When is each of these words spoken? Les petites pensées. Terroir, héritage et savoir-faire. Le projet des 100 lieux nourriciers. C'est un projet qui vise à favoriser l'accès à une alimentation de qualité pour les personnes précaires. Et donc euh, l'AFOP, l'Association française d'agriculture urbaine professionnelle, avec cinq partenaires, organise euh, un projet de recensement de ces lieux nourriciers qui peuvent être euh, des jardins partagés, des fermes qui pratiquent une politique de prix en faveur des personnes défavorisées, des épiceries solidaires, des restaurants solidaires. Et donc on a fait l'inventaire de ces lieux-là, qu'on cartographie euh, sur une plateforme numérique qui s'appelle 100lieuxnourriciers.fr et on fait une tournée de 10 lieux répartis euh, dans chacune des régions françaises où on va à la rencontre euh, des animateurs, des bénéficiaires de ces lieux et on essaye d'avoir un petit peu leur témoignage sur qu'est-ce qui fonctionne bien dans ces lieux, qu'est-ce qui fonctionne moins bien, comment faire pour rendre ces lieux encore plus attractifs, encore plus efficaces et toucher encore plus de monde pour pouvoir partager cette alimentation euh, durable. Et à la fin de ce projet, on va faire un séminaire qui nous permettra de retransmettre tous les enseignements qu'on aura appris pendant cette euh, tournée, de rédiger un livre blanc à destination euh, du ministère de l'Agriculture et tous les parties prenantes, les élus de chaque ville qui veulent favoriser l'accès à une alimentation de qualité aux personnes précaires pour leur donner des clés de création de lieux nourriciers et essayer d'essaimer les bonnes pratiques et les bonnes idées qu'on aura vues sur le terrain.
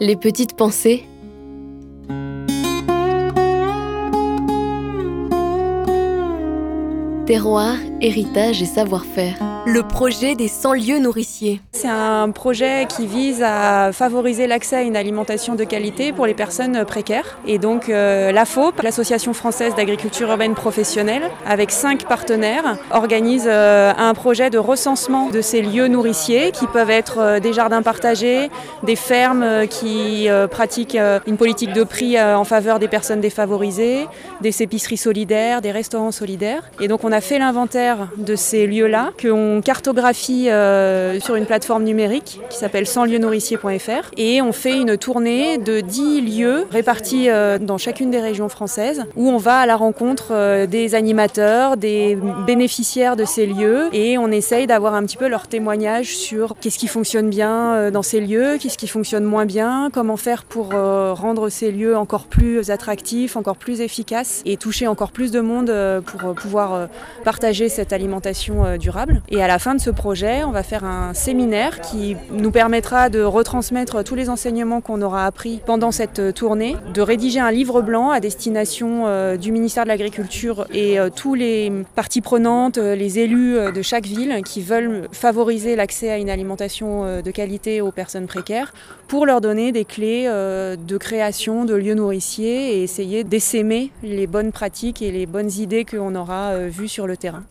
Les 0.00 0.16
petites 0.16 0.56
pensées. 0.56 1.04
Terroir, 7.26 7.76
héritage 8.00 8.60
et 8.60 8.66
savoir-faire. 8.66 9.36
Le 9.66 9.86
projet 9.86 10.34
des 10.34 10.48
100 10.48 10.72
lieux 10.74 10.98
nourriciers. 10.98 11.60
C'est 11.84 11.90
un 11.90 12.30
projet 12.30 12.86
qui 12.88 13.06
vise 13.06 13.42
à 13.42 13.92
favoriser 13.92 14.46
l'accès 14.46 14.76
à 14.76 14.80
une 14.80 14.96
alimentation 14.96 15.54
de 15.54 15.64
qualité 15.64 16.14
pour 16.14 16.24
les 16.24 16.32
personnes 16.32 16.82
précaires. 16.86 17.36
Et 17.46 17.58
donc 17.58 17.90
euh, 17.90 18.32
l'AFOP, 18.32 18.80
l'Association 18.82 19.34
française 19.34 19.74
d'agriculture 19.74 20.30
urbaine 20.30 20.54
professionnelle, 20.54 21.24
avec 21.46 21.70
cinq 21.70 22.04
partenaires, 22.04 22.78
organise 22.90 23.44
euh, 23.46 23.92
un 23.98 24.14
projet 24.14 24.48
de 24.48 24.56
recensement 24.56 25.28
de 25.28 25.42
ces 25.42 25.60
lieux 25.60 25.88
nourriciers 25.88 26.52
qui 26.52 26.66
peuvent 26.66 26.88
être 26.88 27.18
euh, 27.18 27.38
des 27.38 27.52
jardins 27.52 27.82
partagés, 27.82 28.48
des 28.82 28.96
fermes 28.96 29.66
qui 29.68 30.28
pratiquent 30.50 30.96
une 31.26 31.36
politique 31.36 31.74
de 31.74 31.84
prix 31.84 32.18
en 32.18 32.44
faveur 32.44 32.78
des 32.78 32.88
personnes 32.88 33.20
défavorisées, 33.20 34.06
des 34.40 34.62
épiceries 34.62 34.96
solidaires, 34.96 35.60
des 35.60 35.70
restaurants 35.70 36.12
solidaires. 36.12 36.62
Et 36.80 36.88
donc 36.88 37.04
on 37.04 37.12
a 37.12 37.20
fait 37.20 37.38
l'inventaire 37.38 38.08
de 38.16 38.36
ces 38.36 38.66
lieux-là, 38.66 39.10
qu'on 39.20 39.60
cartographie 39.62 40.48
euh, 40.48 41.20
sur 41.20 41.34
une 41.34 41.46
plateforme 41.46 41.73
numérique 41.82 42.40
qui 42.50 42.58
s'appelle 42.58 42.84
100lieuxnourriciers.fr 42.84 44.10
et 44.16 44.42
on 44.42 44.52
fait 44.52 44.80
une 44.80 44.96
tournée 44.96 45.58
de 45.58 45.80
10 45.80 46.20
lieux 46.20 46.66
répartis 46.70 47.28
euh, 47.28 47.58
dans 47.58 47.78
chacune 47.78 48.10
des 48.10 48.20
régions 48.20 48.48
françaises 48.48 49.04
où 49.16 49.28
on 49.28 49.38
va 49.38 49.58
à 49.58 49.66
la 49.66 49.76
rencontre 49.76 50.28
euh, 50.32 50.66
des 50.66 50.94
animateurs, 50.94 51.76
des 51.76 52.18
bénéficiaires 52.46 53.16
de 53.16 53.24
ces 53.24 53.46
lieux 53.46 53.88
et 53.92 54.18
on 54.18 54.30
essaye 54.30 54.66
d'avoir 54.66 54.94
un 54.94 55.04
petit 55.04 55.16
peu 55.16 55.28
leur 55.28 55.46
témoignage 55.48 56.16
sur 56.16 56.56
qu'est-ce 56.60 56.78
qui 56.78 56.88
fonctionne 56.88 57.30
bien 57.30 57.90
dans 57.90 58.02
ces 58.02 58.20
lieux, 58.20 58.58
qu'est-ce 58.60 58.78
qui 58.78 58.88
fonctionne 58.88 59.24
moins 59.24 59.46
bien, 59.46 59.90
comment 59.92 60.16
faire 60.16 60.44
pour 60.44 60.70
rendre 60.70 61.48
ces 61.48 61.70
lieux 61.70 61.96
encore 61.96 62.24
plus 62.26 62.70
attractifs, 62.70 63.36
encore 63.36 63.56
plus 63.56 63.80
efficaces 63.80 64.42
et 64.44 64.56
toucher 64.56 64.86
encore 64.86 65.12
plus 65.12 65.30
de 65.30 65.40
monde 65.40 65.72
pour 66.04 66.34
pouvoir 66.34 66.88
partager 67.24 67.68
cette 67.68 67.92
alimentation 67.92 68.64
euh, 68.64 68.76
durable. 68.76 69.22
Et 69.28 69.42
à 69.42 69.48
la 69.48 69.58
fin 69.58 69.74
de 69.74 69.80
ce 69.80 69.90
projet, 69.90 70.44
on 70.44 70.50
va 70.50 70.62
faire 70.62 70.84
un 70.84 71.14
séminaire 71.14 71.63
qui 71.70 72.16
nous 72.30 72.50
permettra 72.50 73.08
de 73.08 73.22
retransmettre 73.22 74.04
tous 74.04 74.14
les 74.14 74.28
enseignements 74.28 74.80
qu'on 74.80 75.02
aura 75.02 75.26
appris 75.26 75.60
pendant 75.64 75.92
cette 75.92 76.18
euh, 76.18 76.32
tournée, 76.32 76.76
de 76.92 77.00
rédiger 77.00 77.40
un 77.40 77.50
livre 77.50 77.82
blanc 77.82 78.10
à 78.10 78.20
destination 78.20 79.04
euh, 79.06 79.36
du 79.36 79.52
ministère 79.52 79.84
de 79.84 79.88
l'Agriculture 79.88 80.66
et 80.72 80.98
tous 81.16 81.34
les 81.34 81.72
parties 81.94 82.20
prenantes, 82.20 82.78
les 82.78 83.18
élus 83.18 83.56
de 83.72 83.82
chaque 83.82 84.06
ville 84.06 84.42
qui 84.44 84.60
veulent 84.60 85.08
favoriser 85.12 85.76
l'accès 85.76 86.10
à 86.10 86.18
une 86.18 86.30
alimentation 86.30 87.22
de 87.22 87.30
qualité 87.30 87.80
aux 87.80 87.90
personnes 87.90 88.26
précaires 88.26 88.72
pour 89.08 89.26
leur 89.26 89.40
donner 89.40 89.72
des 89.72 89.84
clés 89.84 90.26
de 90.26 90.96
création 90.96 91.64
de 91.64 91.74
lieux 91.74 91.94
nourriciers 91.94 92.76
et 92.76 92.82
essayer 92.82 93.24
d'essaimer 93.24 93.90
les 94.02 94.26
bonnes 94.26 94.52
pratiques 94.52 95.02
et 95.02 95.10
les 95.10 95.26
bonnes 95.26 95.50
idées 95.50 95.84
qu'on 95.84 96.14
aura 96.14 96.56
vues 96.58 96.88
sur 96.88 97.06
le 97.06 97.16
terrain. 97.16 97.42